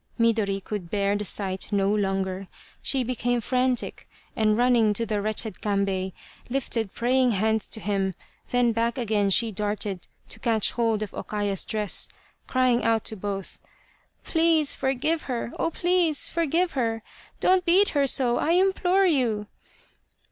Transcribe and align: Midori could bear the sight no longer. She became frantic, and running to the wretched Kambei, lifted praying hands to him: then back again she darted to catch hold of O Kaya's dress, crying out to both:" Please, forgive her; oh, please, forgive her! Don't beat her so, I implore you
Midori 0.19 0.59
could 0.63 0.89
bear 0.89 1.15
the 1.15 1.23
sight 1.25 1.71
no 1.71 1.93
longer. 1.93 2.47
She 2.81 3.03
became 3.03 3.39
frantic, 3.39 4.09
and 4.35 4.57
running 4.57 4.93
to 4.93 5.05
the 5.05 5.21
wretched 5.21 5.61
Kambei, 5.61 6.13
lifted 6.49 6.91
praying 6.91 7.33
hands 7.33 7.69
to 7.69 7.79
him: 7.79 8.15
then 8.49 8.71
back 8.71 8.97
again 8.97 9.29
she 9.29 9.51
darted 9.51 10.07
to 10.29 10.39
catch 10.39 10.71
hold 10.71 11.03
of 11.03 11.13
O 11.13 11.21
Kaya's 11.21 11.65
dress, 11.65 12.09
crying 12.47 12.83
out 12.83 13.03
to 13.03 13.15
both:" 13.15 13.59
Please, 14.23 14.73
forgive 14.73 15.21
her; 15.29 15.53
oh, 15.59 15.69
please, 15.69 16.27
forgive 16.27 16.71
her! 16.71 17.03
Don't 17.39 17.63
beat 17.63 17.89
her 17.89 18.07
so, 18.07 18.39
I 18.39 18.53
implore 18.53 19.05
you 19.05 19.45